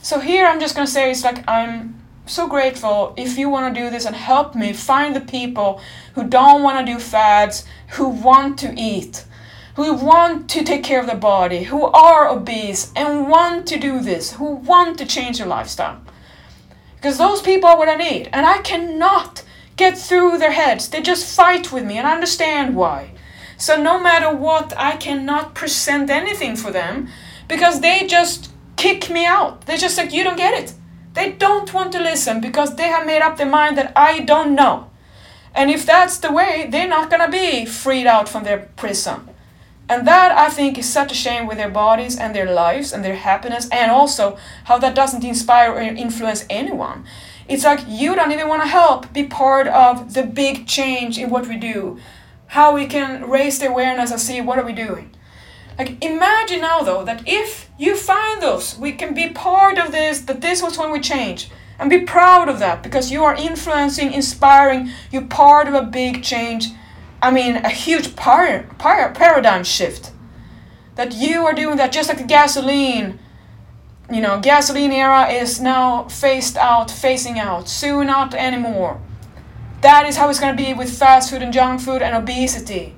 So 0.02 0.20
here 0.20 0.44
I'm 0.44 0.60
just 0.60 0.74
gonna 0.74 0.86
say 0.86 1.10
it's 1.10 1.24
like 1.24 1.42
I'm 1.48 1.95
so 2.26 2.48
grateful 2.48 3.14
if 3.16 3.38
you 3.38 3.48
want 3.48 3.74
to 3.74 3.80
do 3.80 3.90
this 3.90 4.04
and 4.04 4.16
help 4.16 4.54
me 4.54 4.72
find 4.72 5.14
the 5.14 5.20
people 5.20 5.80
who 6.14 6.24
don't 6.24 6.62
want 6.62 6.84
to 6.84 6.92
do 6.92 6.98
fads, 6.98 7.64
who 7.90 8.08
want 8.08 8.58
to 8.58 8.74
eat, 8.76 9.24
who 9.76 9.92
want 9.92 10.48
to 10.50 10.64
take 10.64 10.82
care 10.82 11.00
of 11.00 11.06
their 11.06 11.16
body, 11.16 11.64
who 11.64 11.84
are 11.84 12.28
obese 12.28 12.92
and 12.96 13.28
want 13.28 13.66
to 13.68 13.78
do 13.78 14.00
this, 14.00 14.32
who 14.32 14.56
want 14.56 14.98
to 14.98 15.06
change 15.06 15.38
their 15.38 15.46
lifestyle. 15.46 16.00
Because 16.96 17.18
those 17.18 17.42
people 17.42 17.68
are 17.68 17.78
what 17.78 17.88
I 17.88 17.96
need, 17.96 18.28
and 18.32 18.46
I 18.46 18.58
cannot 18.58 19.44
get 19.76 19.98
through 19.98 20.38
their 20.38 20.52
heads. 20.52 20.88
They 20.88 21.02
just 21.02 21.36
fight 21.36 21.72
with 21.72 21.84
me, 21.84 21.98
and 21.98 22.06
I 22.06 22.14
understand 22.14 22.74
why. 22.74 23.12
So, 23.58 23.80
no 23.80 24.00
matter 24.00 24.34
what, 24.34 24.74
I 24.76 24.96
cannot 24.96 25.54
present 25.54 26.10
anything 26.10 26.56
for 26.56 26.70
them 26.70 27.08
because 27.48 27.80
they 27.80 28.06
just 28.06 28.50
kick 28.76 29.08
me 29.10 29.24
out. 29.24 29.62
They're 29.62 29.76
just 29.76 29.96
like, 29.96 30.12
you 30.12 30.24
don't 30.24 30.36
get 30.36 30.54
it. 30.54 30.74
They 31.16 31.32
don't 31.32 31.72
want 31.72 31.92
to 31.92 31.98
listen 31.98 32.42
because 32.42 32.76
they 32.76 32.88
have 32.88 33.06
made 33.06 33.22
up 33.22 33.38
their 33.38 33.48
mind 33.48 33.78
that 33.78 33.90
I 33.96 34.20
don't 34.20 34.54
know. 34.54 34.90
And 35.54 35.70
if 35.70 35.86
that's 35.86 36.18
the 36.18 36.30
way, 36.30 36.68
they're 36.70 36.86
not 36.86 37.10
gonna 37.10 37.30
be 37.30 37.64
freed 37.64 38.06
out 38.06 38.28
from 38.28 38.44
their 38.44 38.68
prison. 38.76 39.30
And 39.88 40.06
that 40.06 40.30
I 40.32 40.50
think 40.50 40.76
is 40.76 40.92
such 40.92 41.10
a 41.12 41.14
shame 41.14 41.46
with 41.46 41.56
their 41.56 41.70
bodies 41.70 42.18
and 42.18 42.34
their 42.34 42.52
lives 42.52 42.92
and 42.92 43.02
their 43.02 43.14
happiness, 43.14 43.66
and 43.70 43.90
also 43.90 44.36
how 44.64 44.76
that 44.76 44.94
doesn't 44.94 45.24
inspire 45.24 45.72
or 45.72 45.80
influence 45.80 46.44
anyone. 46.50 47.06
It's 47.48 47.64
like 47.64 47.80
you 47.88 48.14
don't 48.14 48.32
even 48.32 48.48
want 48.48 48.64
to 48.64 48.68
help 48.68 49.10
be 49.14 49.24
part 49.24 49.68
of 49.68 50.12
the 50.12 50.22
big 50.22 50.66
change 50.66 51.16
in 51.16 51.30
what 51.30 51.48
we 51.48 51.56
do, 51.56 51.98
how 52.48 52.74
we 52.74 52.86
can 52.86 53.30
raise 53.30 53.58
the 53.58 53.68
awareness 53.68 54.10
and 54.10 54.20
see 54.20 54.42
what 54.42 54.58
are 54.58 54.66
we 54.66 54.74
doing. 54.74 55.16
Like 55.78 56.02
imagine 56.02 56.60
now 56.60 56.80
though 56.82 57.04
that 57.04 57.22
if 57.26 57.68
you 57.78 57.96
find 57.96 58.40
those, 58.40 58.78
we 58.78 58.92
can 58.92 59.14
be 59.14 59.28
part 59.28 59.78
of 59.78 59.92
this, 59.92 60.20
that 60.20 60.40
this 60.40 60.62
was 60.62 60.78
when 60.78 60.90
we 60.90 61.00
change. 61.00 61.50
And 61.78 61.90
be 61.90 62.00
proud 62.00 62.48
of 62.48 62.58
that 62.60 62.82
because 62.82 63.10
you 63.10 63.22
are 63.24 63.34
influencing, 63.34 64.12
inspiring, 64.12 64.90
you're 65.10 65.26
part 65.26 65.68
of 65.68 65.74
a 65.74 65.82
big 65.82 66.22
change. 66.22 66.68
I 67.20 67.30
mean, 67.30 67.56
a 67.56 67.68
huge 67.68 68.16
par- 68.16 68.66
par- 68.78 69.12
paradigm 69.12 69.64
shift. 69.64 70.12
That 70.94 71.12
you 71.12 71.44
are 71.44 71.52
doing 71.52 71.76
that 71.76 71.92
just 71.92 72.08
like 72.08 72.18
the 72.18 72.24
gasoline. 72.24 73.18
You 74.10 74.22
know, 74.22 74.40
gasoline 74.40 74.92
era 74.92 75.28
is 75.28 75.60
now 75.60 76.04
phased 76.04 76.56
out, 76.56 76.88
phasing 76.88 77.36
out, 77.36 77.68
soon 77.68 78.06
not 78.06 78.32
anymore. 78.34 79.00
That 79.82 80.06
is 80.06 80.16
how 80.16 80.30
it's 80.30 80.40
going 80.40 80.56
to 80.56 80.62
be 80.62 80.72
with 80.72 80.96
fast 80.96 81.30
food 81.30 81.42
and 81.42 81.52
junk 81.52 81.80
food 81.82 82.00
and 82.00 82.16
obesity. 82.16 82.94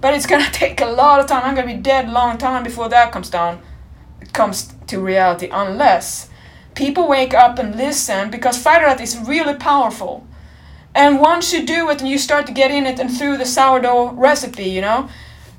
But 0.00 0.14
it's 0.14 0.26
gonna 0.26 0.50
take 0.52 0.80
a 0.80 0.86
lot 0.86 1.20
of 1.20 1.26
time. 1.26 1.42
I'm 1.44 1.54
gonna 1.54 1.66
be 1.66 1.80
dead 1.80 2.08
long 2.08 2.38
time 2.38 2.62
before 2.62 2.88
that 2.88 3.12
comes 3.12 3.30
down. 3.30 3.60
Comes 4.32 4.72
to 4.86 5.00
reality, 5.00 5.48
unless 5.52 6.30
people 6.74 7.08
wake 7.08 7.34
up 7.34 7.58
and 7.58 7.76
listen 7.76 8.30
because 8.30 8.56
fighter 8.56 8.86
diet 8.86 9.00
is 9.00 9.18
really 9.18 9.54
powerful. 9.54 10.26
And 10.94 11.20
once 11.20 11.52
you 11.52 11.64
do 11.64 11.88
it 11.90 12.00
and 12.00 12.08
you 12.08 12.18
start 12.18 12.46
to 12.46 12.52
get 12.52 12.70
in 12.70 12.86
it 12.86 12.98
and 12.98 13.10
through 13.10 13.38
the 13.38 13.46
sourdough 13.46 14.12
recipe, 14.12 14.64
you 14.64 14.80
know, 14.80 15.08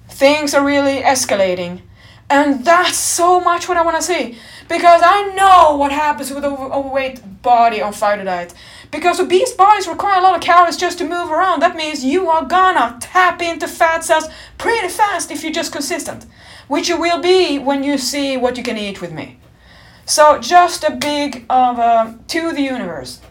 things 0.09 0.53
are 0.53 0.65
really 0.65 1.01
escalating. 1.01 1.81
And 2.29 2.63
that's 2.63 2.97
so 2.97 3.39
much 3.39 3.67
what 3.67 3.77
I 3.77 3.81
want 3.81 3.97
to 3.97 4.01
see. 4.01 4.37
Because 4.69 5.01
I 5.03 5.33
know 5.35 5.75
what 5.75 5.91
happens 5.91 6.31
with 6.31 6.45
an 6.45 6.53
overweight 6.53 7.41
body 7.41 7.81
on 7.81 7.91
fighter 7.91 8.23
diet. 8.23 8.53
Because 8.91 9.19
obese 9.21 9.53
bodies 9.53 9.87
require 9.87 10.19
a 10.19 10.23
lot 10.23 10.35
of 10.35 10.41
calories 10.41 10.77
just 10.77 10.97
to 10.97 11.05
move 11.05 11.31
around. 11.31 11.61
That 11.61 11.77
means 11.77 12.03
you 12.03 12.29
are 12.29 12.45
gonna 12.45 12.97
tap 12.99 13.41
into 13.41 13.67
fat 13.67 14.03
cells 14.03 14.27
pretty 14.57 14.89
fast 14.89 15.31
if 15.31 15.43
you're 15.43 15.53
just 15.53 15.71
consistent, 15.71 16.25
which 16.67 16.89
you 16.89 16.99
will 16.99 17.21
be 17.21 17.57
when 17.57 17.83
you 17.83 17.97
see 17.97 18.35
what 18.37 18.57
you 18.57 18.63
can 18.63 18.77
eat 18.77 19.01
with 19.01 19.13
me. 19.13 19.37
So 20.05 20.39
just 20.39 20.83
a 20.83 20.91
big 20.91 21.45
of 21.49 21.79
a 21.79 22.19
to 22.27 22.51
the 22.51 22.61
universe. 22.61 23.21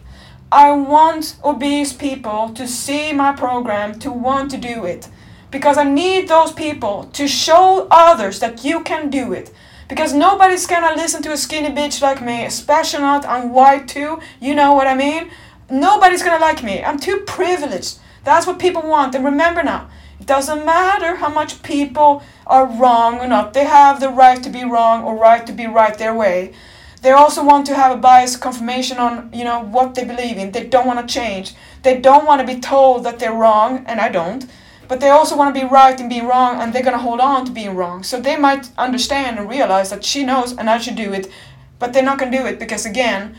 I 0.51 0.71
want 0.71 1.35
obese 1.43 1.93
people 1.93 2.49
to 2.55 2.67
see 2.67 3.13
my 3.13 3.31
program, 3.31 3.99
to 3.99 4.11
want 4.11 4.51
to 4.51 4.57
do 4.57 4.85
it. 4.85 5.07
because 5.51 5.77
I 5.77 5.83
need 5.83 6.29
those 6.29 6.53
people 6.53 7.09
to 7.13 7.27
show 7.27 7.87
others 7.91 8.39
that 8.39 8.63
you 8.63 8.81
can 8.83 9.09
do 9.09 9.33
it. 9.33 9.51
Because 9.89 10.13
nobody's 10.13 10.65
gonna 10.65 10.95
listen 10.95 11.21
to 11.23 11.33
a 11.33 11.37
skinny 11.37 11.69
bitch 11.69 12.01
like 12.01 12.21
me, 12.21 12.45
especially 12.45 13.01
not 13.01 13.25
on 13.25 13.51
white 13.51 13.89
too. 13.89 14.19
You 14.39 14.55
know 14.55 14.73
what 14.73 14.87
I 14.87 14.95
mean? 14.95 15.29
Nobody's 15.71 16.21
gonna 16.21 16.39
like 16.39 16.63
me. 16.63 16.83
I'm 16.83 16.99
too 16.99 17.21
privileged. 17.25 17.97
That's 18.23 18.45
what 18.45 18.59
people 18.59 18.83
want. 18.83 19.15
And 19.15 19.25
remember 19.25 19.63
now, 19.63 19.89
it 20.19 20.27
doesn't 20.27 20.65
matter 20.65 21.15
how 21.15 21.29
much 21.29 21.63
people 21.63 22.21
are 22.45 22.67
wrong 22.67 23.19
or 23.19 23.27
not. 23.27 23.53
They 23.53 23.65
have 23.65 23.99
the 23.99 24.09
right 24.09 24.43
to 24.43 24.49
be 24.49 24.63
wrong 24.63 25.03
or 25.03 25.17
right 25.17 25.45
to 25.47 25.53
be 25.53 25.65
right 25.65 25.97
their 25.97 26.13
way. 26.13 26.53
They 27.01 27.11
also 27.11 27.43
want 27.43 27.65
to 27.65 27.75
have 27.75 27.91
a 27.91 27.99
biased 27.99 28.41
confirmation 28.41 28.97
on, 28.99 29.31
you 29.33 29.43
know, 29.43 29.63
what 29.63 29.95
they 29.95 30.05
believe 30.05 30.37
in. 30.37 30.51
They 30.51 30.67
don't 30.67 30.85
want 30.85 30.99
to 31.07 31.11
change. 31.11 31.55
They 31.81 31.99
don't 31.99 32.27
want 32.27 32.41
to 32.41 32.53
be 32.53 32.59
told 32.59 33.03
that 33.05 33.17
they're 33.17 33.33
wrong, 33.33 33.83
and 33.87 33.99
I 33.99 34.09
don't 34.09 34.45
but 34.91 34.99
they 34.99 35.09
also 35.09 35.37
want 35.37 35.55
to 35.55 35.61
be 35.61 35.65
right 35.65 35.97
and 36.01 36.09
being 36.09 36.27
wrong 36.27 36.59
and 36.59 36.73
they're 36.73 36.83
going 36.83 36.97
to 36.97 37.01
hold 37.01 37.21
on 37.21 37.45
to 37.45 37.51
being 37.53 37.77
wrong. 37.77 38.03
So 38.03 38.19
they 38.19 38.35
might 38.35 38.69
understand 38.77 39.39
and 39.39 39.49
realize 39.49 39.89
that 39.89 40.03
she 40.03 40.25
knows 40.25 40.51
and 40.51 40.69
I 40.69 40.79
should 40.79 40.97
do 40.97 41.13
it, 41.13 41.31
but 41.79 41.93
they're 41.93 42.03
not 42.03 42.17
going 42.17 42.29
to 42.29 42.37
do 42.37 42.45
it 42.45 42.59
because, 42.59 42.85
again, 42.85 43.37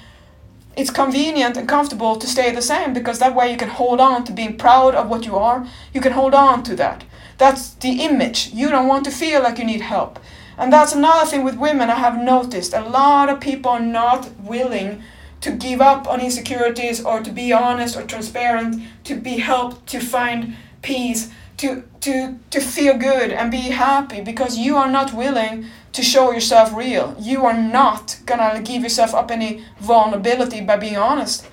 it's 0.76 0.91
convenient 0.91 1.57
and 1.57 1.69
comfortable 1.69 2.17
to 2.17 2.26
stay 2.26 2.50
the 2.50 2.62
same 2.62 2.93
because 2.93 3.19
that 3.19 3.35
way 3.35 3.50
you 3.50 3.57
can 3.57 3.69
hold 3.69 4.00
on 4.00 4.25
to 4.25 4.33
being 4.33 4.57
proud 4.57 4.95
of 4.95 5.09
what 5.09 5.26
you 5.26 5.37
are. 5.37 5.67
You 5.93 6.00
can 6.00 6.12
hold 6.12 6.35
on 6.35 6.62
to 6.64 6.76
that. 6.76 7.05
That's 7.38 7.75
the 7.75 8.02
image. 8.02 8.50
You 8.52 8.71
don't 8.71 8.88
want 8.88 9.05
to 9.05 9.11
feel 9.11 9.43
like 9.43 9.59
you 9.59 9.64
need 9.64 9.83
help. 9.83 10.19
And 10.57 10.73
that's 10.73 10.95
another 10.95 11.29
thing 11.29 11.45
with 11.45 11.57
women 11.57 11.91
I 11.91 11.97
have 11.97 12.23
noticed. 12.23 12.73
A 12.73 12.83
lot 12.83 13.29
of 13.29 13.41
people 13.41 13.71
are 13.71 13.81
not 13.81 14.31
willing 14.41 15.02
to 15.41 15.50
give 15.50 15.81
up 15.81 16.07
on 16.07 16.21
insecurities 16.21 17.05
or 17.05 17.21
to 17.21 17.33
be 17.33 17.52
honest 17.52 17.97
or 17.97 18.02
transparent, 18.02 18.83
to 19.05 19.17
be 19.17 19.38
helped, 19.38 19.87
to 19.88 20.00
find 20.00 20.57
peace 20.83 21.31
to 21.62 21.85
to 22.00 22.40
to 22.50 22.61
feel 22.61 22.99
good 22.99 23.31
and 23.31 23.50
be 23.50 23.71
happy 23.71 24.21
because 24.21 24.59
you 24.59 24.76
are 24.76 24.90
not 24.90 25.14
willing 25.14 25.66
to 25.92 26.02
show 26.02 26.33
yourself 26.33 26.75
real. 26.75 27.14
You 27.21 27.45
are 27.47 27.57
not 27.57 28.19
gonna 28.26 28.61
give 28.62 28.83
yourself 28.83 29.14
up 29.14 29.31
any 29.31 29.64
vulnerability 29.78 30.61
by 30.61 30.76
being 30.76 30.97
honest, 30.97 31.47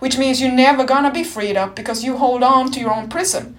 which 0.00 0.18
means 0.18 0.38
you're 0.40 0.52
never 0.52 0.84
gonna 0.84 1.10
be 1.10 1.24
freed 1.24 1.56
up 1.56 1.74
because 1.74 2.04
you 2.04 2.18
hold 2.18 2.42
on 2.42 2.70
to 2.72 2.80
your 2.80 2.94
own 2.94 3.08
prison. 3.08 3.56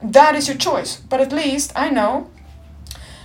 That 0.00 0.36
is 0.36 0.46
your 0.46 0.56
choice. 0.56 0.96
But 0.96 1.20
at 1.20 1.32
least 1.32 1.72
I 1.74 1.90
know 1.90 2.30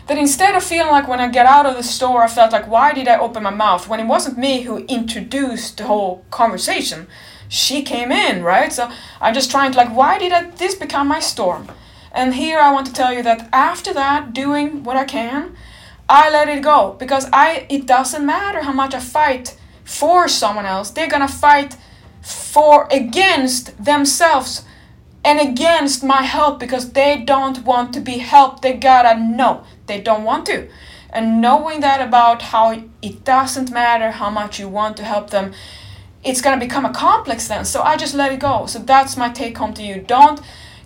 that 0.08 0.18
instead 0.18 0.56
of 0.56 0.64
feeling 0.64 0.92
like 0.92 1.08
when 1.08 1.20
I 1.20 1.30
get 1.30 1.46
out 1.46 1.68
of 1.68 1.76
the 1.76 1.84
store, 1.84 2.24
I 2.24 2.28
felt 2.28 2.52
like, 2.52 2.68
why 2.68 2.94
did 2.94 3.08
I 3.08 3.20
open 3.20 3.44
my 3.44 3.50
mouth? 3.52 3.88
When 3.88 4.00
it 4.00 4.08
wasn't 4.08 4.38
me 4.38 4.62
who 4.62 4.78
introduced 4.86 5.78
the 5.78 5.86
whole 5.86 6.26
conversation, 6.32 7.08
she 7.50 7.82
came 7.82 8.12
in, 8.12 8.44
right? 8.44 8.72
So 8.74 8.92
I'm 9.22 9.34
just 9.34 9.50
trying 9.50 9.72
to, 9.72 9.78
like, 9.78 9.96
why 9.96 10.20
did 10.20 10.32
I, 10.32 10.50
this 10.52 10.76
become 10.76 11.08
my 11.08 11.20
storm? 11.20 11.68
And 12.16 12.34
here 12.34 12.60
I 12.60 12.72
want 12.72 12.88
to 12.88 12.94
tell 12.94 13.14
you 13.14 13.22
that 13.24 13.50
after 13.52 13.94
that, 13.94 14.34
doing 14.34 14.84
what 14.86 14.96
I 14.96 15.04
can, 15.04 15.56
I 16.08 16.30
let 16.30 16.48
it 16.48 16.64
go 16.64 16.96
because 16.98 17.28
I 17.34 17.68
it 17.70 17.86
doesn't 17.86 18.26
matter 18.26 18.62
how 18.62 18.72
much 18.72 18.94
I 18.94 19.00
fight 19.00 19.58
for 19.84 20.30
someone 20.30 20.66
else. 20.66 20.92
They're 20.92 21.10
gonna 21.10 21.28
fight 21.28 21.76
for 22.22 22.88
against 22.90 23.84
themselves 23.84 24.64
and 25.26 25.40
against 25.40 26.04
my 26.04 26.22
help 26.22 26.60
because 26.60 26.94
they 26.94 27.22
don't 27.22 27.66
want 27.66 27.94
to 27.96 28.00
be 28.00 28.20
helped. 28.20 28.62
They 28.62 28.74
gotta 28.74 29.20
know 29.20 29.66
they 29.88 30.00
don't 30.00 30.24
want 30.24 30.46
to. 30.46 30.70
And 31.10 31.42
knowing 31.42 31.82
that 31.82 32.02
about 32.02 32.42
how 32.44 32.84
it 33.02 33.26
doesn't 33.26 33.72
matter 33.72 34.12
how 34.12 34.30
much 34.30 34.58
you 34.60 34.70
want 34.70 34.96
to 34.98 35.04
help 35.04 35.32
them, 35.32 35.54
it's 36.24 36.42
gonna 36.42 36.60
become 36.60 36.86
a 36.86 36.94
complex 36.94 37.50
then. 37.50 37.66
So 37.66 37.82
I 37.82 37.98
just 37.98 38.14
let 38.14 38.32
it 38.32 38.40
go. 38.40 38.68
So 38.68 38.80
that's 38.80 39.18
my 39.18 39.30
take 39.30 39.58
home 39.58 39.74
to 39.74 39.84
you. 39.84 40.00
Don't 40.00 40.40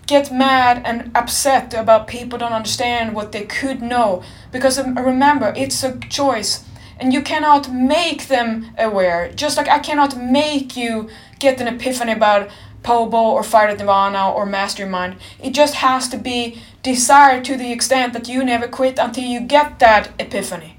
get 0.10 0.32
mad 0.32 0.82
and 0.86 1.12
upset 1.16 1.72
about 1.76 2.08
people 2.08 2.40
don't 2.40 2.52
understand 2.52 3.14
what 3.14 3.32
they 3.32 3.46
could 3.46 3.80
know. 3.80 4.24
Because 4.52 4.80
um, 4.80 4.98
remember 4.98 5.54
it's 5.56 5.84
a 5.84 6.00
choice. 6.10 6.66
And 7.00 7.14
you 7.14 7.22
cannot 7.22 7.72
make 7.72 8.28
them 8.28 8.72
aware. 8.78 9.32
Just 9.32 9.56
like 9.56 9.70
i 9.70 9.80
cannot 9.80 10.18
make 10.18 10.76
you 10.76 11.10
get 11.38 11.62
an 11.62 11.68
epiphany 11.68 12.12
about 12.12 12.50
pobo 12.82 13.18
or 13.18 13.44
fire 13.44 13.76
nirvana 13.78 14.32
or 14.32 14.46
mastermind. 14.46 15.16
It 15.40 15.52
just 15.52 15.76
has 15.76 16.10
to 16.10 16.18
be 16.18 16.60
desired 16.82 17.46
to 17.46 17.56
the 17.56 17.72
extent 17.72 18.14
that 18.14 18.28
you 18.28 18.44
never 18.44 18.68
quit 18.68 18.98
until 18.98 19.24
you 19.24 19.40
get 19.42 19.80
that 19.80 20.10
epiphany. 20.20 20.78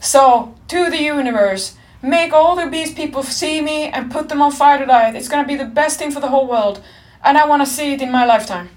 So 0.00 0.54
to 0.68 0.90
the 0.90 1.02
universe 1.02 1.76
make 2.02 2.32
all 2.32 2.54
the 2.56 2.70
beast 2.70 2.94
people 2.96 3.22
see 3.22 3.60
me 3.60 3.78
and 3.94 4.12
put 4.12 4.28
them 4.28 4.40
on 4.40 4.52
fire 4.52 4.78
to 4.78 5.16
it's 5.16 5.28
going 5.28 5.42
to 5.42 5.48
be 5.48 5.56
the 5.56 5.64
best 5.80 5.98
thing 5.98 6.10
for 6.10 6.20
the 6.20 6.28
whole 6.28 6.46
world 6.46 6.80
and 7.24 7.38
I 7.38 7.46
want 7.46 7.62
to 7.62 7.66
see 7.66 7.92
it 7.92 8.02
in 8.02 8.10
my 8.10 8.24
lifetime. 8.24 8.68